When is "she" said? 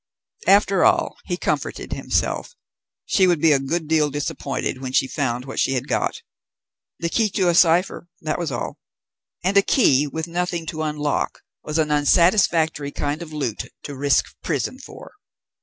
3.05-3.27, 4.93-5.07, 5.59-5.73